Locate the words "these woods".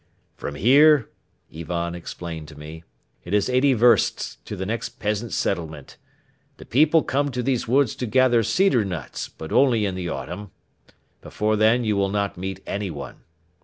7.43-7.95